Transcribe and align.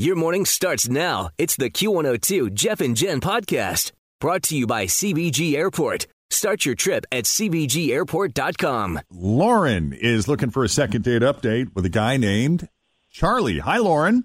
Your 0.00 0.14
morning 0.14 0.44
starts 0.44 0.88
now. 0.88 1.30
It's 1.38 1.56
the 1.56 1.70
Q102 1.70 2.54
Jeff 2.54 2.80
and 2.80 2.96
Jen 2.96 3.20
podcast 3.20 3.90
brought 4.20 4.44
to 4.44 4.56
you 4.56 4.64
by 4.64 4.86
CVG 4.86 5.54
Airport. 5.54 6.06
Start 6.30 6.64
your 6.64 6.76
trip 6.76 7.04
at 7.10 7.24
CVGAirport.com. 7.24 9.00
Lauren 9.10 9.92
is 9.92 10.28
looking 10.28 10.50
for 10.50 10.62
a 10.62 10.68
second 10.68 11.02
date 11.02 11.22
update 11.22 11.74
with 11.74 11.84
a 11.84 11.88
guy 11.88 12.16
named 12.16 12.68
Charlie. 13.10 13.58
Hi, 13.58 13.78
Lauren. 13.78 14.22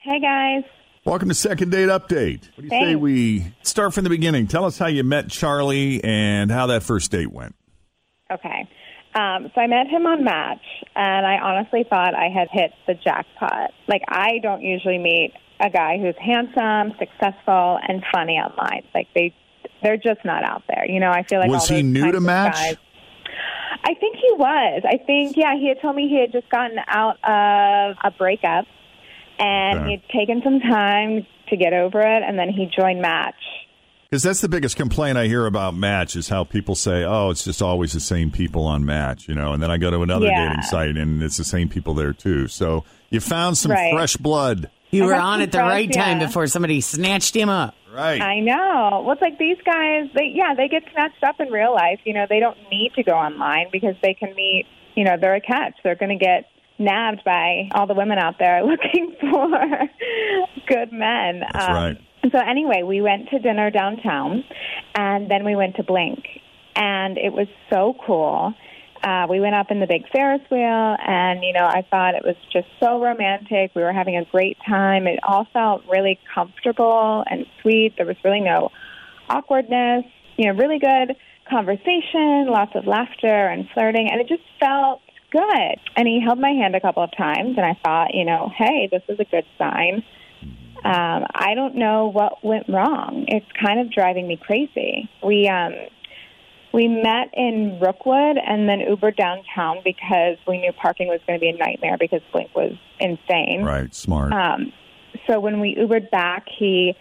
Hey 0.00 0.20
guys. 0.20 0.64
Welcome 1.04 1.28
to 1.28 1.34
Second 1.34 1.70
Date 1.70 1.90
Update. 1.90 2.48
What 2.54 2.56
do 2.56 2.62
you 2.64 2.70
say 2.70 2.94
we 2.96 3.52
start 3.62 3.92
from 3.92 4.04
the 4.04 4.10
beginning? 4.10 4.46
Tell 4.46 4.64
us 4.64 4.78
how 4.78 4.86
you 4.86 5.04
met 5.04 5.28
Charlie 5.28 6.02
and 6.02 6.50
how 6.50 6.68
that 6.68 6.82
first 6.82 7.10
date 7.10 7.30
went. 7.30 7.54
Okay. 8.30 8.66
Um, 9.14 9.50
so 9.54 9.60
I 9.60 9.66
met 9.66 9.86
him 9.88 10.06
on 10.06 10.22
Match, 10.22 10.62
and 10.94 11.26
I 11.26 11.38
honestly 11.38 11.84
thought 11.88 12.14
I 12.14 12.28
had 12.28 12.48
hit 12.50 12.72
the 12.86 12.94
jackpot. 12.94 13.72
Like 13.88 14.02
I 14.08 14.38
don't 14.42 14.62
usually 14.62 14.98
meet 14.98 15.32
a 15.60 15.70
guy 15.70 15.98
who's 15.98 16.14
handsome, 16.18 16.96
successful, 16.98 17.78
and 17.88 18.04
funny 18.12 18.34
online. 18.34 18.84
Like 18.94 19.08
they, 19.14 19.34
they're 19.82 19.96
just 19.96 20.24
not 20.24 20.44
out 20.44 20.62
there. 20.68 20.84
You 20.86 21.00
know, 21.00 21.10
I 21.10 21.24
feel 21.24 21.40
like 21.40 21.48
Was 21.50 21.68
he 21.68 21.82
new 21.82 22.12
to 22.12 22.20
Match? 22.20 22.54
Guys, 22.54 22.76
I 23.84 23.94
think 23.94 24.16
he 24.16 24.32
was. 24.36 24.82
I 24.84 24.98
think 25.04 25.36
yeah. 25.36 25.54
He 25.58 25.68
had 25.68 25.80
told 25.80 25.96
me 25.96 26.08
he 26.08 26.20
had 26.20 26.30
just 26.32 26.48
gotten 26.50 26.78
out 26.86 27.16
of 27.24 27.96
a 28.04 28.10
breakup, 28.16 28.66
and 29.38 29.80
Okay. 29.80 29.90
he'd 29.90 30.02
taken 30.16 30.42
some 30.44 30.60
time 30.60 31.26
to 31.48 31.56
get 31.56 31.72
over 31.72 32.00
it, 32.00 32.22
and 32.22 32.38
then 32.38 32.50
he 32.50 32.66
joined 32.66 33.00
Match. 33.00 33.34
Because 34.10 34.22
that's 34.22 34.40
the 34.40 34.48
biggest 34.48 34.76
complaint 34.76 35.18
I 35.18 35.26
hear 35.26 35.44
about 35.44 35.74
Match 35.76 36.16
is 36.16 36.28
how 36.30 36.42
people 36.44 36.74
say, 36.74 37.04
"Oh, 37.04 37.28
it's 37.28 37.44
just 37.44 37.60
always 37.60 37.92
the 37.92 38.00
same 38.00 38.30
people 38.30 38.64
on 38.64 38.84
Match," 38.86 39.28
you 39.28 39.34
know. 39.34 39.52
And 39.52 39.62
then 39.62 39.70
I 39.70 39.76
go 39.76 39.90
to 39.90 40.02
another 40.02 40.26
Yeah. 40.28 40.48
dating 40.48 40.62
site 40.62 40.96
and 40.96 41.22
it's 41.22 41.36
the 41.36 41.44
same 41.44 41.68
people 41.68 41.92
there 41.92 42.14
too. 42.14 42.48
So 42.48 42.84
you 43.10 43.20
found 43.20 43.58
some 43.58 43.72
Right. 43.72 43.92
fresh 43.92 44.16
blood, 44.16 44.70
You 44.90 45.04
I 45.04 45.06
were 45.08 45.14
on 45.16 45.34
some 45.34 45.42
at 45.42 45.52
the 45.52 45.58
friends, 45.58 45.70
right 45.70 45.92
time 45.92 46.18
before 46.20 46.46
somebody 46.46 46.80
snatched 46.80 47.36
him 47.36 47.50
up. 47.50 47.74
right? 47.94 48.20
I 48.22 48.40
know. 48.40 49.02
Well, 49.04 49.12
it's 49.12 49.20
like 49.22 49.38
these 49.38 49.56
guys, 49.66 50.08
they 50.14 50.26
yeah, 50.34 50.54
they 50.54 50.68
get 50.68 50.84
snatched 50.92 51.22
up 51.24 51.40
in 51.40 51.50
real 51.50 51.74
life. 51.74 51.98
You 52.04 52.14
know, 52.14 52.26
they 52.30 52.38
don't 52.40 52.56
need 52.70 52.92
to 52.94 53.02
go 53.02 53.12
online 53.12 53.66
because 53.72 53.96
they 54.02 54.14
can 54.14 54.34
meet. 54.36 54.66
You 54.94 55.04
know, 55.04 55.16
they're 55.20 55.34
a 55.34 55.40
catch. 55.40 55.74
They're 55.84 55.96
going 55.96 56.16
to 56.16 56.24
get 56.24 56.44
nabbed 56.78 57.24
by 57.24 57.68
all 57.72 57.86
the 57.86 57.94
women 57.94 58.18
out 58.18 58.38
there 58.38 58.62
looking 58.64 59.14
for 59.20 59.48
good 60.68 60.92
men. 60.92 61.42
Um, 61.54 61.74
right. 61.74 61.96
So 62.22 62.38
anyway, 62.38 62.82
we 62.82 63.00
went 63.00 63.28
to 63.30 63.38
dinner 63.38 63.70
downtown, 63.70 64.44
and 64.94 65.30
then 65.30 65.44
we 65.44 65.56
went 65.56 65.76
to 65.76 65.82
Blink, 65.82 66.24
and 66.74 67.16
it 67.16 67.32
was 67.32 67.46
so 67.70 67.94
cool. 68.04 68.54
Uh, 69.02 69.26
we 69.30 69.38
went 69.38 69.54
up 69.54 69.70
in 69.70 69.78
the 69.78 69.86
big 69.86 70.08
Ferris 70.10 70.40
wheel, 70.50 70.96
and 71.06 71.42
you 71.44 71.52
know, 71.52 71.64
I 71.64 71.86
thought 71.88 72.14
it 72.14 72.24
was 72.24 72.36
just 72.52 72.66
so 72.80 73.00
romantic. 73.00 73.70
We 73.74 73.82
were 73.82 73.92
having 73.92 74.16
a 74.16 74.24
great 74.24 74.58
time. 74.66 75.06
It 75.06 75.20
all 75.22 75.46
felt 75.52 75.84
really 75.88 76.18
comfortable 76.34 77.24
and 77.30 77.46
sweet. 77.62 77.94
There 77.96 78.06
was 78.06 78.16
really 78.24 78.40
no 78.40 78.70
awkwardness. 79.30 80.04
You 80.36 80.46
know, 80.46 80.58
really 80.58 80.78
good 80.78 81.16
conversation, 81.48 82.46
lots 82.48 82.72
of 82.74 82.86
laughter 82.86 83.46
and 83.46 83.68
flirting, 83.72 84.08
and 84.10 84.20
it 84.20 84.28
just 84.28 84.42
felt 84.60 85.00
good. 85.30 85.76
And 85.96 86.06
he 86.06 86.20
held 86.24 86.38
my 86.38 86.50
hand 86.50 86.74
a 86.74 86.80
couple 86.80 87.02
of 87.02 87.10
times, 87.16 87.56
and 87.56 87.64
I 87.64 87.78
thought, 87.84 88.14
you 88.14 88.24
know, 88.24 88.50
hey, 88.56 88.88
this 88.90 89.02
is 89.08 89.18
a 89.20 89.24
good 89.24 89.44
sign. 89.56 90.02
Um, 90.84 91.26
I 91.34 91.54
don't 91.54 91.74
know 91.74 92.06
what 92.06 92.44
went 92.44 92.68
wrong. 92.68 93.24
It's 93.28 93.46
kind 93.60 93.80
of 93.80 93.92
driving 93.92 94.28
me 94.28 94.36
crazy. 94.36 95.10
We 95.22 95.48
um, 95.48 95.74
we 96.72 96.86
met 96.86 97.30
in 97.34 97.78
Brookwood 97.78 98.36
and 98.38 98.68
then 98.68 98.80
Ubered 98.80 99.16
downtown 99.16 99.78
because 99.84 100.36
we 100.46 100.58
knew 100.58 100.72
parking 100.72 101.08
was 101.08 101.20
going 101.26 101.38
to 101.38 101.40
be 101.40 101.48
a 101.48 101.56
nightmare 101.56 101.96
because 101.98 102.20
Blink 102.32 102.54
was 102.54 102.72
insane. 103.00 103.64
Right, 103.64 103.92
smart. 103.94 104.32
Um, 104.32 104.72
so 105.26 105.40
when 105.40 105.60
we 105.60 105.74
Ubered 105.74 106.10
back, 106.10 106.46
he 106.58 106.94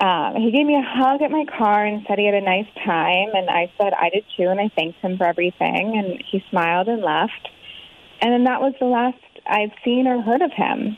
um, 0.00 0.34
he 0.34 0.50
gave 0.50 0.66
me 0.66 0.74
a 0.74 0.82
hug 0.82 1.22
at 1.22 1.30
my 1.30 1.44
car 1.56 1.84
and 1.84 2.04
said 2.08 2.18
he 2.18 2.26
had 2.26 2.34
a 2.34 2.40
nice 2.40 2.66
time, 2.84 3.28
and 3.34 3.48
I 3.48 3.70
said 3.78 3.92
I 3.92 4.10
did 4.10 4.24
too, 4.36 4.48
and 4.48 4.58
I 4.58 4.68
thanked 4.74 4.98
him 4.98 5.16
for 5.16 5.24
everything, 5.24 5.96
and 5.96 6.22
he 6.28 6.42
smiled 6.50 6.88
and 6.88 7.02
left. 7.02 7.48
And 8.20 8.32
then 8.32 8.44
that 8.44 8.60
was 8.60 8.74
the 8.80 8.86
last 8.86 9.18
I've 9.46 9.70
seen 9.84 10.08
or 10.08 10.20
heard 10.20 10.42
of 10.42 10.52
him. 10.52 10.96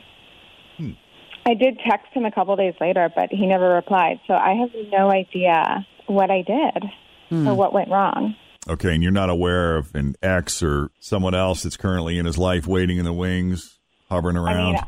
I 1.45 1.53
did 1.53 1.79
text 1.87 2.07
him 2.13 2.25
a 2.25 2.31
couple 2.31 2.55
days 2.55 2.73
later, 2.81 3.09
but 3.15 3.29
he 3.31 3.45
never 3.45 3.69
replied. 3.69 4.19
So 4.27 4.33
I 4.33 4.53
have 4.53 4.69
no 4.91 5.11
idea 5.11 5.85
what 6.07 6.31
I 6.31 6.41
did 6.41 6.83
or 7.31 7.37
hmm. 7.37 7.55
what 7.55 7.73
went 7.73 7.89
wrong. 7.89 8.35
Okay, 8.67 8.93
and 8.95 9.03
you're 9.03 9.11
not 9.11 9.29
aware 9.29 9.77
of 9.77 9.93
an 9.93 10.15
ex 10.23 10.63
or 10.63 10.89
someone 10.99 11.35
else 11.35 11.61
that's 11.63 11.77
currently 11.77 12.17
in 12.17 12.25
his 12.25 12.37
life 12.37 12.65
waiting 12.65 12.97
in 12.97 13.05
the 13.05 13.13
wings, 13.13 13.77
hovering 14.09 14.37
I 14.37 14.41
around. 14.41 14.73
mean, 14.73 14.81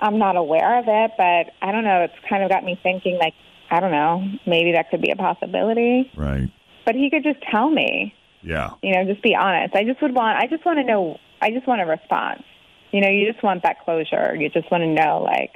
I'm 0.00 0.18
not 0.18 0.36
aware 0.36 0.78
of 0.80 0.86
it, 0.88 1.12
but 1.16 1.52
I 1.62 1.70
don't 1.70 1.84
know. 1.84 2.02
It's 2.02 2.28
kind 2.28 2.42
of 2.42 2.50
got 2.50 2.64
me 2.64 2.78
thinking, 2.82 3.18
like, 3.20 3.34
I 3.70 3.78
don't 3.78 3.92
know, 3.92 4.24
maybe 4.46 4.72
that 4.72 4.90
could 4.90 5.00
be 5.00 5.10
a 5.12 5.16
possibility. 5.16 6.10
right. 6.16 6.48
But 6.84 6.96
he 6.96 7.08
could 7.10 7.22
just 7.22 7.38
tell 7.52 7.70
me, 7.70 8.14
Yeah. 8.42 8.70
you 8.82 8.94
know, 8.94 9.04
just 9.04 9.22
be 9.22 9.36
honest. 9.36 9.76
I 9.76 9.84
just 9.84 10.02
would 10.02 10.14
want, 10.14 10.38
I 10.38 10.48
just 10.48 10.64
want 10.64 10.78
to 10.78 10.84
know, 10.84 11.18
I 11.40 11.50
just 11.50 11.68
want 11.68 11.80
a 11.82 11.86
response. 11.86 12.42
You 12.90 13.00
know, 13.00 13.08
you 13.08 13.30
just 13.30 13.44
want 13.44 13.62
that 13.62 13.84
closure. 13.84 14.34
You 14.34 14.48
just 14.48 14.68
want 14.72 14.82
to 14.82 14.88
know, 14.88 15.22
like, 15.22 15.52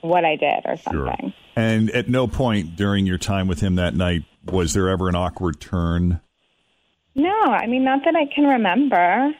what 0.00 0.24
I 0.24 0.36
did 0.36 0.60
or 0.64 0.76
Sure. 0.76 1.06
something. 1.06 1.32
And 1.56 1.90
at 1.90 2.08
no 2.08 2.26
point 2.28 2.76
during 2.76 3.06
your 3.06 3.18
time 3.18 3.48
with 3.48 3.60
him 3.60 3.74
that 3.76 3.94
night 3.94 4.22
was 4.44 4.72
there 4.74 4.88
ever 4.88 5.08
an 5.08 5.14
awkward 5.16 5.60
turn. 5.60 6.20
No, 7.14 7.34
I 7.42 7.66
mean, 7.66 7.84
not 7.84 8.00
that 8.04 8.14
I 8.14 8.26
can 8.32 8.44
remember. 8.44 9.32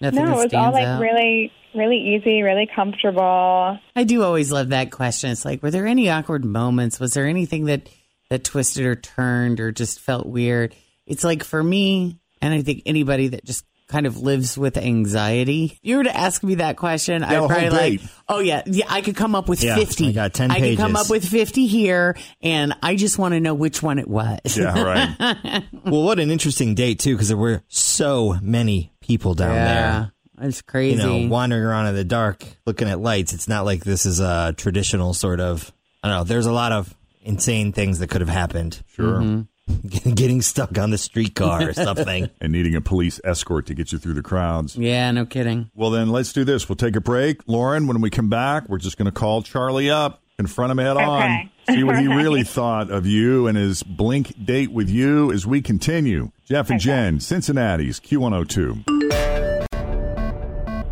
Nothing 0.00 0.24
no, 0.24 0.32
it 0.32 0.44
was 0.44 0.54
all 0.54 0.72
like 0.72 0.84
out. 0.84 1.00
really, 1.00 1.50
really 1.74 1.96
easy, 1.96 2.42
really 2.42 2.68
comfortable. 2.74 3.78
I 3.96 4.04
do 4.04 4.22
always 4.22 4.52
love 4.52 4.70
that 4.70 4.90
question. 4.90 5.30
It's 5.30 5.44
like, 5.44 5.62
were 5.62 5.70
there 5.70 5.86
any 5.86 6.10
awkward 6.10 6.44
moments? 6.44 7.00
Was 7.00 7.14
there 7.14 7.26
anything 7.26 7.66
that 7.66 7.88
that 8.28 8.44
twisted 8.44 8.84
or 8.84 8.94
turned 8.94 9.60
or 9.60 9.72
just 9.72 10.00
felt 10.00 10.26
weird? 10.26 10.74
It's 11.06 11.24
like 11.24 11.44
for 11.44 11.62
me, 11.62 12.18
and 12.42 12.52
I 12.52 12.62
think 12.62 12.82
anybody 12.84 13.28
that 13.28 13.44
just 13.44 13.64
kind 13.92 14.06
of 14.06 14.16
lives 14.18 14.58
with 14.58 14.76
anxiety. 14.76 15.66
If 15.74 15.78
you 15.82 15.98
were 15.98 16.04
to 16.04 16.16
ask 16.16 16.42
me 16.42 16.56
that 16.56 16.76
question, 16.76 17.22
Yeah, 17.22 17.42
I'd 17.42 17.48
probably 17.48 17.70
like, 17.70 18.00
oh 18.28 18.40
yeah, 18.40 18.62
yeah, 18.66 18.86
I 18.88 19.02
could 19.02 19.14
come 19.14 19.34
up 19.34 19.48
with 19.48 19.62
Yeah, 19.62 19.76
fifty. 19.76 20.08
I 20.08 20.12
got 20.12 20.34
10 20.34 20.50
I 20.50 20.58
could 20.60 20.78
come 20.78 20.96
up 20.96 21.10
with 21.10 21.24
fifty 21.24 21.66
here, 21.66 22.16
and 22.40 22.74
I 22.82 22.96
just 22.96 23.18
want 23.18 23.34
to 23.34 23.40
know 23.40 23.54
which 23.54 23.82
one 23.82 23.98
it 23.98 24.08
was. 24.08 24.40
Yeah, 24.56 24.82
right. 24.82 25.62
Well, 25.84 26.02
what 26.02 26.18
an 26.18 26.30
interesting 26.30 26.74
date 26.74 26.98
too, 26.98 27.14
because 27.14 27.28
there 27.28 27.36
were 27.36 27.62
so 27.68 28.36
many 28.40 28.92
people 29.00 29.34
down 29.34 29.54
there. 29.54 29.64
yeah, 29.64 30.06
it's 30.40 30.62
crazy. 30.62 30.96
You 31.02 31.22
know, 31.24 31.28
wandering 31.28 31.62
around 31.62 31.86
in 31.88 31.94
the 31.94 32.04
dark, 32.04 32.44
looking 32.66 32.88
at 32.88 32.98
lights. 33.00 33.32
It's 33.32 33.46
not 33.48 33.64
like 33.64 33.84
this 33.84 34.06
is 34.06 34.18
a 34.20 34.54
traditional 34.56 35.12
sort 35.14 35.40
of. 35.40 35.70
I 36.02 36.08
don't 36.08 36.16
know. 36.18 36.24
There's 36.24 36.46
a 36.46 36.52
lot 36.52 36.72
of 36.72 36.92
insane 37.20 37.72
things 37.72 37.98
that 38.00 38.08
could 38.10 38.20
have 38.22 38.30
happened. 38.30 38.82
Sure. 38.96 39.20
Mm-hmm. 39.20 39.40
Getting 40.14 40.42
stuck 40.42 40.76
on 40.78 40.90
the 40.90 40.98
streetcar 40.98 41.68
or 41.68 41.72
something. 41.72 42.28
And 42.40 42.52
needing 42.52 42.74
a 42.74 42.80
police 42.80 43.20
escort 43.24 43.66
to 43.66 43.74
get 43.74 43.92
you 43.92 43.98
through 43.98 44.14
the 44.14 44.22
crowds. 44.22 44.76
yeah, 44.76 45.10
no 45.12 45.24
kidding. 45.26 45.70
Well, 45.74 45.90
then 45.90 46.10
let's 46.10 46.32
do 46.32 46.44
this. 46.44 46.68
We'll 46.68 46.76
take 46.76 46.96
a 46.96 47.00
break. 47.00 47.40
Lauren, 47.46 47.86
when 47.86 48.00
we 48.00 48.10
come 48.10 48.28
back, 48.28 48.68
we're 48.68 48.78
just 48.78 48.96
going 48.98 49.06
to 49.06 49.12
call 49.12 49.42
Charlie 49.42 49.90
up, 49.90 50.20
confront 50.36 50.72
him 50.72 50.78
head 50.78 50.96
on, 50.96 51.50
see 51.70 51.84
what 51.84 51.98
he 52.00 52.08
really 52.08 52.42
thought 52.42 52.90
of 52.90 53.06
you 53.06 53.46
and 53.46 53.56
his 53.56 53.82
blink 53.84 54.44
date 54.44 54.72
with 54.72 54.90
you 54.90 55.30
as 55.30 55.46
we 55.46 55.62
continue. 55.62 56.32
Jeff 56.44 56.68
and 56.70 56.80
Jen, 56.80 57.20
Cincinnati's 57.20 58.00
Q102. 58.00 58.82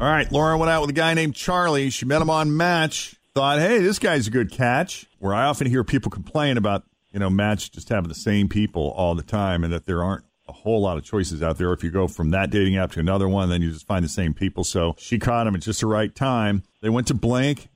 All 0.01 0.07
right, 0.07 0.31
Lauren 0.33 0.59
went 0.59 0.71
out 0.71 0.81
with 0.81 0.91
a 0.91 0.95
guy 0.95 1.13
named 1.15 1.35
Charlie. 1.35 1.91
She 1.91 2.07
met 2.07 2.23
him 2.23 2.31
on 2.31 2.57
Match. 2.57 3.17
Thought, 3.35 3.59
hey, 3.59 3.79
this 3.79 3.99
guy's 3.99 4.29
a 4.29 4.31
good 4.31 4.51
catch. 4.51 5.07
Where 5.19 5.35
I 5.35 5.45
often 5.45 5.67
hear 5.67 5.85
people 5.85 6.11
complain 6.11 6.57
about, 6.57 6.85
you 7.13 7.19
know, 7.19 7.31
Match 7.31 7.71
just 7.71 7.89
having 7.89 8.09
the 8.09 8.15
same 8.15 8.49
people 8.49 8.91
all 8.97 9.15
the 9.15 9.23
time 9.23 9.65
and 9.65 9.73
that 9.73 9.87
there 9.87 10.03
aren't 10.03 10.25
a 10.49 10.53
whole 10.53 10.83
lot 10.83 10.99
of 10.99 11.05
choices 11.05 11.43
out 11.43 11.59
there. 11.59 11.73
If 11.73 11.83
you 11.85 11.91
go 11.91 12.09
from 12.09 12.31
that 12.31 12.51
dating 12.51 12.77
app 12.77 12.93
to 12.93 13.01
another 13.01 13.29
one, 13.29 13.49
then 13.49 13.63
you 13.63 13.71
just 13.71 13.87
find 13.87 14.05
the 14.05 14.09
same 14.09 14.35
people. 14.35 14.65
So 14.65 14.95
she 14.99 15.19
caught 15.19 15.47
him 15.47 15.55
at 15.55 15.63
just 15.63 15.81
the 15.81 15.87
right 15.87 16.15
time. 16.15 16.65
They 16.83 16.89
went 16.89 17.07
to 17.09 17.15
Blink, 17.15 17.69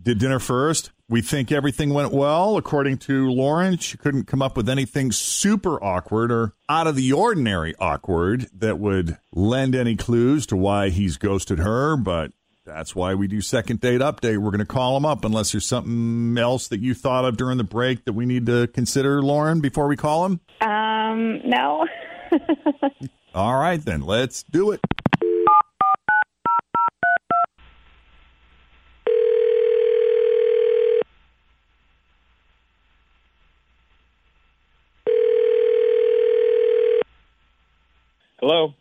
did 0.00 0.18
dinner 0.18 0.38
first. 0.38 0.90
We 1.08 1.22
think 1.22 1.50
everything 1.50 1.94
went 1.94 2.12
well. 2.12 2.58
According 2.58 2.98
to 2.98 3.30
Lauren, 3.30 3.78
she 3.78 3.96
couldn't 3.96 4.24
come 4.24 4.42
up 4.42 4.56
with 4.56 4.68
anything 4.68 5.10
super 5.10 5.82
awkward 5.82 6.30
or 6.30 6.54
out 6.68 6.86
of 6.86 6.96
the 6.96 7.12
ordinary 7.12 7.74
awkward 7.78 8.48
that 8.52 8.78
would 8.78 9.16
lend 9.32 9.74
any 9.74 9.96
clues 9.96 10.44
to 10.46 10.56
why 10.56 10.90
he's 10.90 11.16
ghosted 11.16 11.60
her. 11.60 11.96
But 11.96 12.32
that's 12.68 12.94
why 12.94 13.14
we 13.14 13.26
do 13.26 13.40
second 13.40 13.80
date 13.80 14.02
update. 14.02 14.38
We're 14.38 14.50
going 14.50 14.58
to 14.58 14.66
call 14.66 14.96
him 14.96 15.06
up 15.06 15.24
unless 15.24 15.52
there's 15.52 15.66
something 15.66 16.36
else 16.38 16.68
that 16.68 16.80
you 16.80 16.94
thought 16.94 17.24
of 17.24 17.36
during 17.36 17.56
the 17.56 17.64
break 17.64 18.04
that 18.04 18.12
we 18.12 18.26
need 18.26 18.46
to 18.46 18.66
consider, 18.68 19.22
Lauren, 19.22 19.60
before 19.60 19.88
we 19.88 19.96
call 19.96 20.26
him. 20.26 20.40
Um, 20.60 21.40
no. 21.48 21.86
All 23.34 23.58
right, 23.58 23.82
then 23.82 24.02
let's 24.02 24.42
do 24.42 24.72
it. 24.72 24.80
Hello. 38.40 38.74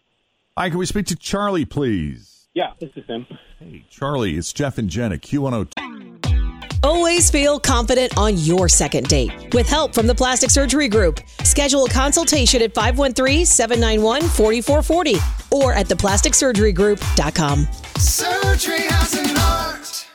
Hi, 0.58 0.70
can 0.70 0.78
we 0.78 0.86
speak 0.86 1.06
to 1.08 1.16
Charlie, 1.16 1.66
please? 1.66 2.37
Yeah, 2.58 2.74
this 2.80 2.90
is 2.96 3.06
him. 3.06 3.28
Hey, 3.60 3.86
Charlie, 3.88 4.36
it's 4.36 4.52
Jeff 4.52 4.80
and 4.80 4.90
Jen 4.90 5.12
at 5.12 5.22
Q102. 5.22 6.84
Always 6.84 7.30
feel 7.30 7.60
confident 7.60 8.18
on 8.18 8.36
your 8.38 8.68
second 8.68 9.08
date. 9.08 9.54
With 9.54 9.70
help 9.70 9.94
from 9.94 10.08
the 10.08 10.16
Plastic 10.16 10.50
Surgery 10.50 10.88
Group, 10.88 11.20
schedule 11.44 11.86
a 11.86 11.90
consultation 11.90 12.64
at 12.64 12.74
513-791-4440 12.74 15.52
or 15.52 15.72
at 15.72 15.86
theplasticsurgerygroup.com. 15.86 17.68
Surgery 18.00 18.88
has 18.88 19.14
an 19.14 19.38
art. 19.38 20.08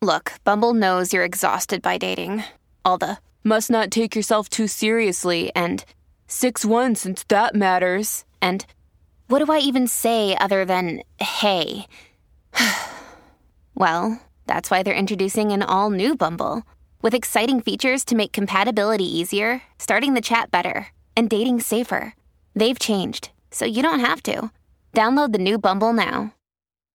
Look, 0.00 0.34
Bumble 0.44 0.74
knows 0.74 1.12
you're 1.12 1.24
exhausted 1.24 1.82
by 1.82 1.98
dating. 1.98 2.44
All 2.84 2.96
the 2.96 3.18
must 3.42 3.72
not 3.72 3.90
take 3.90 4.14
yourself 4.14 4.48
too 4.48 4.68
seriously 4.68 5.50
and 5.56 5.84
6 6.28 6.64
1 6.64 6.94
since 6.94 7.24
that 7.24 7.56
matters. 7.56 8.24
And 8.40 8.64
what 9.30 9.44
do 9.44 9.52
I 9.52 9.58
even 9.58 9.86
say 9.86 10.36
other 10.36 10.64
than 10.64 11.02
hey? 11.20 11.86
well, 13.74 14.20
that's 14.46 14.70
why 14.70 14.82
they're 14.82 14.92
introducing 14.92 15.52
an 15.52 15.62
all 15.62 15.90
new 15.90 16.16
Bumble 16.16 16.64
with 17.00 17.14
exciting 17.14 17.60
features 17.60 18.04
to 18.06 18.16
make 18.16 18.32
compatibility 18.32 19.04
easier, 19.04 19.62
starting 19.78 20.14
the 20.14 20.20
chat 20.20 20.50
better, 20.50 20.88
and 21.16 21.30
dating 21.30 21.60
safer. 21.60 22.14
They've 22.56 22.78
changed, 22.78 23.30
so 23.52 23.64
you 23.64 23.82
don't 23.82 24.00
have 24.00 24.22
to. 24.24 24.50
Download 24.94 25.32
the 25.32 25.38
new 25.38 25.58
Bumble 25.58 25.92
now. 25.92 26.34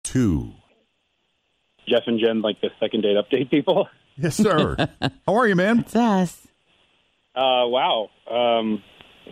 Two. 0.04 0.52
Jeff 1.88 2.04
and 2.06 2.20
Jen, 2.20 2.42
like 2.42 2.60
the 2.60 2.70
second 2.82 3.02
date 3.02 3.16
update 3.18 3.50
people. 3.50 3.88
Yes, 4.18 4.38
sir. 4.38 4.78
How 5.28 5.36
are 5.36 5.46
you, 5.46 5.58
man? 5.58 5.80
It's 5.80 5.94
us. 5.94 6.48
Uh, 7.36 7.68
wow. 7.68 8.08
Um, 8.32 8.82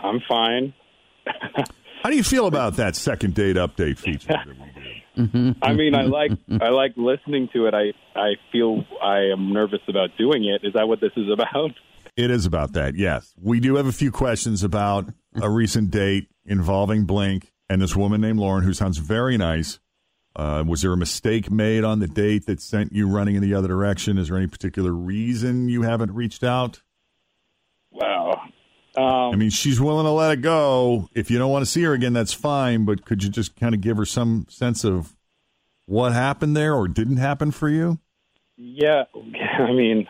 I'm 0.04 0.20
fine. 0.28 0.74
How 2.04 2.10
do 2.10 2.18
you 2.18 2.24
feel 2.24 2.48
about 2.48 2.76
that 2.76 2.98
second 2.98 3.34
date 3.34 3.56
update 3.56 3.98
feature? 3.98 4.36
I 5.62 5.74
mean, 5.74 5.96
I 5.96 6.02
like 6.02 6.32
I 6.62 6.68
like 6.68 6.92
listening 6.98 7.48
to 7.54 7.68
it. 7.68 7.74
I 7.74 7.94
I 8.20 8.34
feel 8.52 8.84
I 9.02 9.32
am 9.32 9.54
nervous 9.54 9.80
about 9.88 10.10
doing 10.18 10.44
it. 10.44 10.68
Is 10.68 10.74
that 10.74 10.88
what 10.88 11.00
this 11.00 11.14
is 11.16 11.30
about? 11.32 11.72
It 12.18 12.30
is 12.30 12.46
about 12.46 12.74
that, 12.74 12.96
yes. 12.96 13.34
We 13.42 13.60
do 13.60 13.78
have 13.78 13.88
a 13.88 13.92
few 13.94 14.12
questions 14.12 14.64
about 14.64 15.10
a 15.42 15.50
recent 15.50 15.92
date 15.92 16.28
involving 16.46 17.06
Blink 17.06 17.54
and 17.70 17.82
this 17.82 17.96
woman 17.96 18.22
named 18.22 18.38
Lauren 18.38 18.66
who 18.66 18.74
sounds 18.74 18.98
very 18.98 19.38
nice. 19.38 19.80
Uh, 20.36 20.64
was 20.68 20.82
there 20.82 20.92
a 20.92 20.98
mistake 20.98 21.50
made 21.50 21.84
on 21.84 22.00
the 22.00 22.08
date 22.08 22.46
that 22.48 22.60
sent 22.60 22.92
you 22.92 23.08
running 23.08 23.36
in 23.36 23.42
the 23.42 23.54
other 23.54 23.68
direction? 23.68 24.18
Is 24.18 24.28
there 24.28 24.38
any 24.38 24.48
particular 24.48 24.92
reason 24.92 25.70
you 25.70 25.84
haven't 25.84 26.12
reached 26.12 26.44
out? 26.44 26.82
Wow. 28.96 29.28
Um, 29.30 29.34
I 29.34 29.36
mean, 29.38 29.50
she's 29.50 29.82
willing 29.82 30.06
to 30.06 30.12
let 30.12 30.32
it 30.34 30.42
go. 30.42 31.10
If 31.14 31.32
you 31.32 31.38
don't 31.40 31.52
want 31.52 31.64
to 31.66 31.72
see 31.72 31.82
her 31.84 31.94
again, 31.94 32.14
that's 32.14 32.34
fine. 32.34 32.86
But 32.86 33.06
could 33.06 33.24
you 33.24 33.30
just 33.30 33.56
kind 33.60 33.74
of 33.74 33.82
give 33.82 33.98
her 33.98 34.06
some 34.06 34.46
sense 34.50 34.84
of 34.84 35.16
what 35.86 36.14
happened 36.14 36.56
there 36.56 36.74
or 36.76 36.88
didn't 36.88 37.18
happen 37.18 37.52
for 37.52 37.70
you? 37.70 38.00
yeah. 38.58 39.04
I 39.60 39.72
mean, 39.72 40.08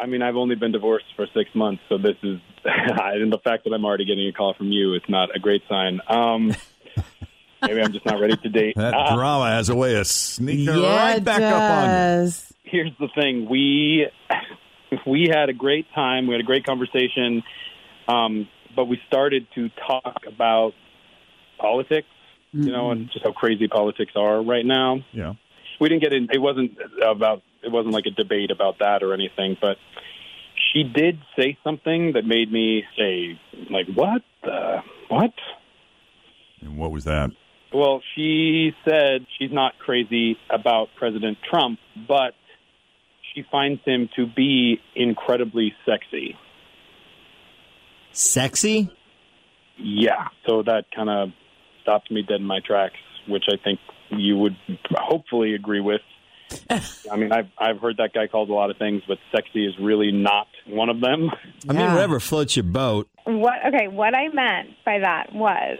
I 0.00 0.06
mean, 0.06 0.22
I've 0.22 0.36
only 0.36 0.56
been 0.56 0.72
divorced 0.72 1.06
for 1.14 1.26
six 1.34 1.48
months, 1.54 1.82
so 1.88 1.96
this 1.98 2.16
is, 2.22 2.38
and 2.64 3.32
the 3.32 3.38
fact 3.44 3.64
that 3.64 3.72
I'm 3.72 3.84
already 3.84 4.04
getting 4.04 4.26
a 4.28 4.32
call 4.32 4.52
from 4.54 4.70
you 4.72 4.94
is 4.94 5.02
not 5.08 5.34
a 5.34 5.38
great 5.38 5.62
sign. 5.70 6.00
Um, 6.08 6.54
maybe 7.62 7.80
I'm 7.80 7.92
just 7.92 8.04
not 8.04 8.20
ready 8.20 8.36
to 8.36 8.48
date. 8.48 8.74
That 8.76 8.92
Uh, 8.92 9.14
drama 9.14 9.50
has 9.52 9.68
a 9.70 9.74
way 9.76 9.94
of 9.96 10.06
sneaking 10.06 10.66
yeah, 10.66 10.96
right 11.06 11.16
it 11.16 11.24
back 11.24 11.40
up 11.40 11.62
on 11.88 12.26
you. 12.26 12.32
here's 12.64 12.92
the 12.98 13.08
thing 13.14 13.48
we 13.48 14.06
we 15.06 15.28
had 15.30 15.48
a 15.48 15.52
great 15.52 15.86
time. 15.94 16.26
We 16.26 16.34
had 16.34 16.40
a 16.40 16.46
great 16.46 16.64
conversation. 16.64 17.42
Um, 18.08 18.48
but 18.74 18.84
we 18.86 19.00
started 19.08 19.46
to 19.54 19.70
talk 19.88 20.24
about 20.26 20.74
politics 21.58 22.08
you 22.52 22.70
know 22.70 22.90
and 22.90 23.10
just 23.10 23.24
how 23.24 23.32
crazy 23.32 23.66
politics 23.68 24.12
are 24.14 24.42
right 24.42 24.64
now. 24.64 24.98
Yeah. 25.12 25.34
we 25.80 25.88
didn't 25.88 26.02
get 26.02 26.12
in 26.12 26.28
it 26.30 26.38
wasn't 26.38 26.78
about 27.04 27.42
it 27.62 27.72
wasn't 27.72 27.94
like 27.94 28.04
a 28.06 28.10
debate 28.10 28.50
about 28.50 28.78
that 28.80 29.02
or 29.02 29.14
anything 29.14 29.56
but 29.60 29.78
she 30.72 30.82
did 30.84 31.18
say 31.38 31.58
something 31.64 32.12
that 32.12 32.24
made 32.24 32.52
me 32.52 32.84
say 32.96 33.40
like 33.70 33.86
what 33.94 34.22
the 34.42 34.82
what? 35.08 35.32
And 36.60 36.78
what 36.78 36.90
was 36.90 37.04
that? 37.04 37.30
well, 37.72 38.00
she 38.14 38.72
said 38.88 39.26
she's 39.38 39.52
not 39.52 39.78
crazy 39.78 40.38
about 40.48 40.88
President 40.96 41.36
Trump, 41.48 41.78
but 42.08 42.32
she 43.36 43.44
finds 43.52 43.80
him 43.84 44.08
to 44.16 44.26
be 44.26 44.80
incredibly 44.94 45.74
sexy. 45.84 46.36
Sexy? 48.12 48.90
Yeah. 49.76 50.28
So 50.46 50.62
that 50.62 50.84
kind 50.94 51.10
of 51.10 51.28
stopped 51.82 52.10
me 52.10 52.22
dead 52.22 52.36
in 52.40 52.46
my 52.46 52.60
tracks, 52.60 52.96
which 53.28 53.44
I 53.48 53.56
think 53.62 53.78
you 54.10 54.36
would 54.38 54.56
hopefully 54.90 55.54
agree 55.54 55.80
with. 55.80 56.00
I 56.70 57.16
mean, 57.16 57.32
I've 57.32 57.48
I've 57.58 57.78
heard 57.80 57.96
that 57.98 58.12
guy 58.14 58.28
called 58.28 58.48
a 58.50 58.54
lot 58.54 58.70
of 58.70 58.78
things, 58.78 59.02
but 59.06 59.18
sexy 59.34 59.66
is 59.66 59.74
really 59.80 60.12
not 60.12 60.46
one 60.66 60.88
of 60.88 61.00
them. 61.00 61.28
I 61.68 61.72
mean, 61.72 61.80
Yeah. 61.82 61.92
whatever 61.94 62.20
floats 62.20 62.56
your 62.56 62.62
boat. 62.62 63.08
What? 63.24 63.54
Okay, 63.66 63.88
what 63.88 64.14
I 64.14 64.28
meant 64.28 64.70
by 64.84 65.00
that 65.00 65.34
was, 65.34 65.78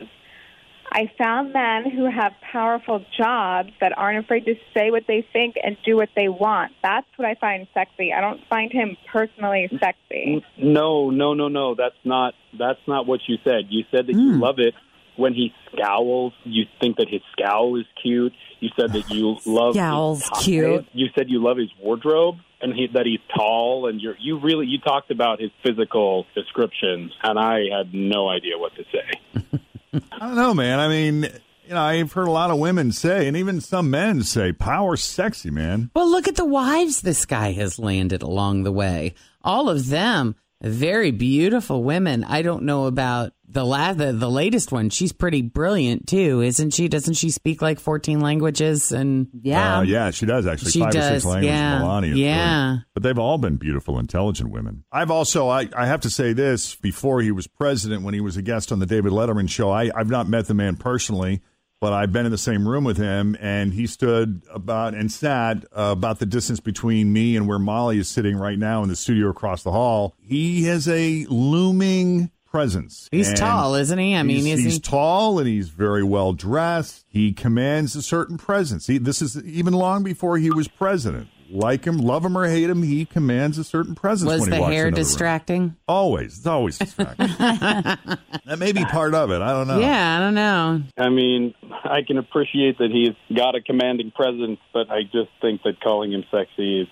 I 0.97 1.13
found 1.19 1.53
men 1.53 1.91
who 1.91 2.07
have 2.11 2.33
powerful 2.41 3.05
jobs 3.19 3.69
that 3.83 3.93
aren't 3.99 4.25
afraid 4.25 4.47
to 4.47 4.55
say 4.75 4.91
what 4.91 5.03
they 5.07 5.27
think 5.31 5.57
and 5.63 5.77
do 5.85 5.95
what 5.95 6.09
they 6.17 6.29
want. 6.29 6.73
That's 6.83 7.07
what 7.17 7.29
I 7.29 7.35
find 7.35 7.67
sexy. 7.75 8.15
I 8.15 8.23
don't 8.23 8.41
find 8.49 8.73
him 8.73 8.97
personally 9.13 9.69
sexy. 9.79 10.43
No, 10.57 11.11
no, 11.11 11.35
no, 11.35 11.49
no. 11.49 11.75
That's 11.75 12.03
not 12.03 12.33
that's 12.59 12.81
not 12.89 13.07
what 13.07 13.21
you 13.29 13.37
said. 13.45 13.67
You 13.69 13.85
said 13.91 14.07
that 14.07 14.15
you 14.15 14.37
hmm. 14.37 14.41
love 14.41 14.59
it 14.59 14.73
when 15.17 15.35
he 15.35 15.53
scowls. 15.71 16.33
You 16.45 16.65
think 16.81 16.97
that 16.97 17.11
his 17.11 17.21
scowl 17.33 17.79
is 17.79 17.85
cute. 18.03 18.33
You 18.61 18.71
said 18.81 18.95
that 18.95 19.11
you 19.11 19.37
love 19.45 19.75
his 19.75 19.83
Scowl's 19.83 20.23
ties. 20.23 20.45
cute. 20.45 20.87
You 20.95 21.09
said 21.15 21.29
you 21.29 21.45
love 21.45 21.59
his 21.59 21.71
wardrobe 21.79 22.37
and 22.63 22.73
he, 22.73 22.87
that 22.95 23.05
he's 23.05 23.21
tall. 23.37 23.87
And 23.87 24.01
you're 24.01 24.17
you 24.19 24.41
really 24.41 24.65
you 24.65 24.79
talked 24.81 25.11
about 25.11 25.43
his 25.43 25.51
physical 25.63 26.25
descriptions, 26.35 27.13
and 27.23 27.39
I 27.39 27.65
had 27.77 27.93
no 27.93 28.31
idea 28.31 28.57
what 28.57 28.73
to 28.77 28.85
say. 28.85 29.61
I 30.13 30.19
don't 30.19 30.37
know, 30.37 30.55
man. 30.55 30.79
I 30.79 30.89
mean, 30.89 31.23
you 31.67 31.75
know, 31.75 31.81
I've 31.81 32.13
heard 32.13 32.29
a 32.29 32.33
lot 32.33 32.51
of 32.51 32.59
women 32.59 32.93
say, 32.93 33.27
and 33.27 33.37
even 33.37 33.61
some 33.61 33.91
men 33.91 34.23
say, 34.23 34.53
power's 34.53 35.03
sexy, 35.03 35.51
man. 35.51 35.91
Well, 35.95 36.11
look 36.11 36.29
at 36.29 36.37
the 36.37 36.45
wives 36.45 37.01
this 37.01 37.27
guy 37.27 37.53
has 37.53 37.79
landed 37.79 38.23
along 38.23 38.63
the 38.63 38.73
way. 38.73 39.15
All 39.43 39.69
of 39.69 39.89
them 39.89 40.37
very 40.63 41.11
beautiful 41.11 41.83
women. 41.83 42.25
I 42.25 42.43
don't 42.43 42.65
know 42.65 42.87
about 42.87 43.33
the 43.49 43.65
la- 43.65 43.93
the, 43.93 44.13
the 44.13 44.29
latest 44.31 44.73
one. 44.73 44.91
She's 44.91 45.13
pretty 45.13 45.43
brilliant 45.43 46.07
too, 46.09 46.41
isn't 46.43 46.73
she? 46.75 46.89
Doesn't 46.89 47.15
she 47.15 47.31
speak 47.31 47.63
like 47.63 47.79
14 47.81 48.21
languages 48.21 48.93
and 48.93 49.29
yeah 49.43 49.79
Uh, 49.79 49.83
yeah, 49.83 50.11
she 50.11 50.27
does 50.27 50.47
actually. 50.47 50.73
She 50.73 50.81
Five 50.81 50.89
or 50.91 50.93
does, 50.93 51.09
six 51.09 51.25
languages. 51.25 51.55
yeah. 51.55 51.79
Melania. 51.79 52.15
Yeah. 52.15 52.37
brilliant. 52.65 52.83
But 52.95 53.03
they've 53.05 53.19
all 53.19 53.39
been 53.39 53.57
beautiful, 53.57 53.99
intelligent 53.99 54.51
women. 54.51 54.85
I've 54.91 55.11
also, 55.11 55.49
I, 55.49 55.69
I 55.77 55.87
have 55.87 56.01
to 56.01 56.11
say 56.11 56.33
this 56.33 56.75
before 56.75 57.21
he 57.23 57.31
was 57.31 57.47
president, 57.47 58.03
when 58.03 58.15
he 58.15 58.21
was 58.21 58.37
a 58.37 58.43
guest 58.43 58.73
on 58.73 58.79
the 58.81 58.87
David 58.87 59.13
Letterman 59.13 59.49
show, 59.49 59.71
I, 59.71 59.91
I've 59.95 60.11
not 60.11 60.29
met 60.29 60.47
the 60.47 60.55
man 60.55 60.77
personally, 60.77 61.41
but 61.81 61.93
I've 61.93 62.11
been 62.13 62.25
in 62.25 62.33
the 62.33 62.39
same 62.39 62.67
room 62.67 62.85
with 62.85 62.97
him, 62.97 63.37
and 63.39 63.75
he 63.75 63.87
stood 63.87 64.43
about 64.53 64.95
and 64.95 65.13
sat 65.13 65.59
uh, 65.77 65.91
about 65.93 66.19
the 66.19 66.27
distance 66.27 66.59
between 66.59 67.13
me 67.13 67.37
and 67.37 67.47
where 67.47 67.59
Molly 67.59 67.99
is 67.99 68.09
sitting 68.09 68.37
right 68.37 68.59
now 68.59 68.83
in 68.83 68.89
the 68.89 68.97
studio 68.97 69.29
across 69.29 69.63
the 69.63 69.73
hall. 69.73 70.15
He 70.19 70.65
has 70.65 70.89
a 70.89 71.27
looming 71.29 72.31
presence. 72.47 73.09
He's 73.11 73.29
And 73.29 73.37
tall, 73.37 73.75
isn't 73.75 73.99
he? 73.99 74.15
I 74.17 74.23
mean, 74.23 74.37
he's, 74.37 74.47
isn't 74.55 74.65
he's 74.65 74.75
he? 74.75 74.81
tall 74.81 75.39
and 75.39 75.49
he's 75.49 75.69
very 75.69 76.03
well 76.03 76.33
dressed. 76.33 77.05
He 77.09 77.33
commands 77.33 77.95
a 77.97 78.03
certain 78.03 78.39
presence. 78.39 78.87
He, 78.87 78.99
this 78.99 79.21
is 79.21 79.37
even 79.45 79.75
long 79.75 80.03
before 80.03 80.39
he 80.39 80.51
was 80.51 80.69
president. 80.69 81.29
Like 81.49 81.85
him, 81.85 81.99
love 81.99 82.25
him 82.25 82.37
or 82.37 82.49
hate 82.49 82.69
him, 82.69 82.83
he 82.83 83.05
commands 83.05 83.57
a 83.57 83.63
certain 83.63 83.95
presence 83.95 84.29
Was 84.33 84.41
when 84.41 84.51
the 84.51 84.61
walks 84.61 84.73
hair 84.73 84.89
into 84.89 84.97
the 84.97 85.01
room. 85.03 85.07
distracting? 85.07 85.77
Always, 85.87 86.39
it's 86.39 86.47
always 86.47 86.77
distracting. 86.77 87.29
that 87.39 88.57
may 88.59 88.73
be 88.73 88.85
part 88.85 89.15
of 89.15 89.31
it. 89.31 89.41
I 89.41 89.53
don't 89.53 89.69
know. 89.69 89.79
Yeah, 89.79 90.17
I 90.17 90.19
don't 90.19 90.35
know. 90.35 90.83
I 90.99 91.09
mean, 91.09 91.55
I 91.85 92.03
can 92.05 92.19
appreciate 92.19 92.79
that 92.79 92.91
he's 92.91 93.15
got 93.37 93.55
a 93.55 93.61
commanding 93.61 94.11
presence, 94.11 94.59
but 94.73 94.91
I 94.91 95.03
just 95.05 95.31
think 95.41 95.63
that 95.63 95.81
calling 95.81 96.13
him 96.13 96.25
sexy 96.33 96.81
is 96.81 96.89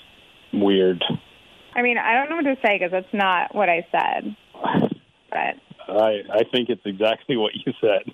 weird. 0.53 1.03
I 1.75 1.83
mean, 1.83 1.99
I 1.99 2.15
don't 2.15 2.31
know 2.31 2.37
what 2.37 2.55
to 2.55 2.57
say 2.65 2.79
because 2.79 2.93
that's 2.93 3.13
not 3.13 3.57
what 3.57 3.69
I 3.69 3.85
said. 3.91 4.37
But 5.35 5.57
I 5.95 6.23
I 6.33 6.45
think 6.51 6.71
it's 6.71 6.81
exactly 6.87 7.37
what 7.37 7.53
you 7.55 7.73
said. 7.81 8.11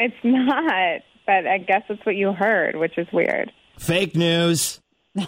it's 0.00 0.14
not. 0.24 1.02
But 1.24 1.46
I 1.46 1.58
guess 1.58 1.82
it's 1.88 2.04
what 2.04 2.16
you 2.16 2.32
heard, 2.32 2.74
which 2.76 2.98
is 2.98 3.06
weird. 3.12 3.52
Fake 3.78 4.16
news. 4.16 4.80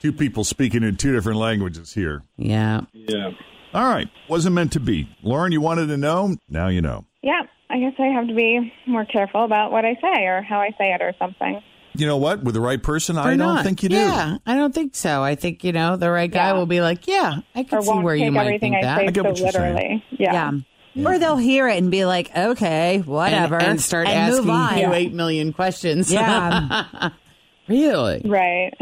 Two 0.00 0.12
people 0.12 0.44
speaking 0.44 0.82
in 0.84 0.96
two 0.96 1.12
different 1.12 1.38
languages 1.38 1.92
here. 1.92 2.22
Yeah. 2.36 2.82
Yeah. 2.92 3.32
All 3.74 3.84
right. 3.90 4.08
Wasn't 4.28 4.54
meant 4.54 4.72
to 4.72 4.80
be. 4.80 5.08
Lauren, 5.22 5.52
you 5.52 5.60
wanted 5.60 5.88
to 5.88 5.96
know? 5.96 6.36
Now 6.48 6.68
you 6.68 6.80
know. 6.80 7.04
Yeah, 7.22 7.42
I 7.68 7.80
guess 7.80 7.94
I 7.98 8.06
have 8.06 8.28
to 8.28 8.34
be 8.34 8.72
more 8.86 9.04
careful 9.04 9.44
about 9.44 9.72
what 9.72 9.84
I 9.84 9.94
say 10.00 10.24
or 10.26 10.40
how 10.40 10.60
I 10.60 10.70
say 10.78 10.92
it 10.94 11.02
or 11.02 11.12
something. 11.18 11.60
You 11.98 12.06
know 12.06 12.16
what? 12.16 12.42
With 12.44 12.54
the 12.54 12.60
right 12.60 12.82
person, 12.82 13.16
Or 13.18 13.22
I 13.22 13.30
don't 13.30 13.38
not. 13.38 13.64
think 13.64 13.82
you 13.82 13.88
do. 13.88 13.96
Yeah, 13.96 14.38
I 14.46 14.54
don't 14.54 14.72
think 14.74 14.94
so. 14.94 15.22
I 15.22 15.34
think, 15.34 15.64
you 15.64 15.72
know, 15.72 15.96
the 15.96 16.10
right 16.10 16.30
guy 16.30 16.48
Yeah. 16.48 16.52
will 16.52 16.66
be 16.66 16.80
like, 16.80 17.06
yeah, 17.08 17.38
I 17.54 17.60
Or 17.60 17.64
can 17.64 17.82
see 17.82 17.92
where 17.98 18.14
take 18.16 18.24
you 18.26 18.32
might 18.32 18.40
everything 18.46 18.72
think 18.74 18.84
I 18.84 18.86
that. 18.86 18.98
say 18.98 19.06
I 19.06 19.10
get 19.10 19.22
so 19.24 19.28
what 19.30 19.38
you're 19.40 19.50
saying. 19.50 19.74
literally. 19.74 20.04
Yeah. 20.18 20.50
Yeah. 20.94 21.08
Or 21.08 21.18
they'll 21.18 21.36
hear 21.36 21.68
it 21.68 21.78
and 21.78 21.90
be 21.90 22.04
like, 22.04 22.30
okay, 22.36 22.98
whatever. 23.04 23.56
And, 23.56 23.66
and 23.66 23.80
start 23.80 24.08
and 24.08 24.16
asking 24.32 24.50
on. 24.50 24.78
you 24.78 24.92
eight 24.94 25.12
million 25.12 25.52
questions. 25.52 26.12
Yeah. 26.12 27.10
really? 27.68 28.22
Right. 28.24 28.72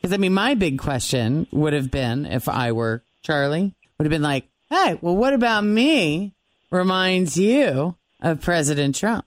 Because 0.00 0.12
I 0.12 0.18
mean, 0.18 0.34
my 0.34 0.54
big 0.54 0.78
question 0.78 1.46
would 1.52 1.72
have 1.72 1.90
been 1.90 2.26
if 2.26 2.48
I 2.48 2.72
were 2.72 3.02
Charlie, 3.22 3.74
would 3.98 4.04
have 4.04 4.10
been 4.10 4.22
like, 4.22 4.46
"Hey, 4.70 4.98
well, 5.00 5.16
what 5.16 5.34
about 5.34 5.64
me? 5.64 6.34
Reminds 6.70 7.36
you 7.36 7.96
of 8.20 8.40
President 8.40 8.94
Trump? 8.94 9.24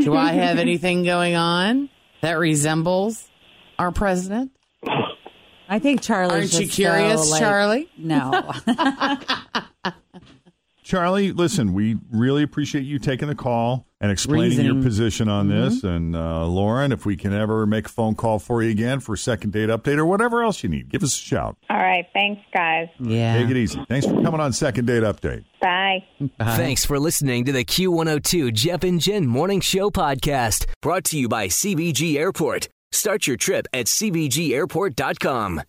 Do 0.00 0.14
I 0.14 0.32
have 0.32 0.58
anything 0.58 1.02
going 1.04 1.34
on 1.34 1.88
that 2.22 2.38
resembles 2.38 3.28
our 3.78 3.92
president? 3.92 4.50
I 5.68 5.78
think 5.78 6.02
Charlie. 6.02 6.34
Aren't 6.34 6.58
you 6.58 6.68
curious, 6.68 7.24
so, 7.24 7.30
like- 7.30 7.40
Charlie? 7.40 7.88
No. 7.96 8.52
Charlie, 10.92 11.32
listen, 11.32 11.72
we 11.72 11.96
really 12.10 12.42
appreciate 12.42 12.84
you 12.84 12.98
taking 12.98 13.28
the 13.28 13.34
call 13.34 13.86
and 14.02 14.12
explaining 14.12 14.60
your 14.60 14.82
position 14.82 15.26
on 15.26 15.48
this. 15.48 15.84
And 15.84 16.14
uh, 16.14 16.46
Lauren, 16.46 16.92
if 16.92 17.06
we 17.06 17.16
can 17.16 17.32
ever 17.32 17.64
make 17.64 17.86
a 17.86 17.88
phone 17.88 18.14
call 18.14 18.38
for 18.38 18.62
you 18.62 18.68
again 18.68 19.00
for 19.00 19.14
a 19.14 19.16
second 19.16 19.54
date 19.54 19.70
update 19.70 19.96
or 19.96 20.04
whatever 20.04 20.42
else 20.42 20.62
you 20.62 20.68
need, 20.68 20.90
give 20.90 21.02
us 21.02 21.14
a 21.14 21.18
shout. 21.18 21.56
All 21.70 21.78
right. 21.78 22.04
Thanks, 22.12 22.42
guys. 22.52 22.88
Yeah. 23.00 23.38
Take 23.38 23.48
it 23.48 23.56
easy. 23.56 23.82
Thanks 23.88 24.06
for 24.06 24.20
coming 24.20 24.38
on 24.38 24.52
Second 24.52 24.84
Date 24.84 25.02
Update. 25.02 25.46
Bye. 25.62 26.04
Thanks 26.38 26.84
for 26.84 26.98
listening 27.00 27.46
to 27.46 27.52
the 27.52 27.64
Q102 27.64 28.52
Jeff 28.52 28.84
and 28.84 29.00
Jen 29.00 29.26
Morning 29.26 29.62
Show 29.62 29.88
podcast, 29.88 30.66
brought 30.82 31.04
to 31.04 31.18
you 31.18 31.26
by 31.26 31.48
CVG 31.48 32.16
Airport. 32.16 32.68
Start 32.90 33.26
your 33.26 33.38
trip 33.38 33.66
at 33.72 33.86
CVGAirport.com. 33.86 35.62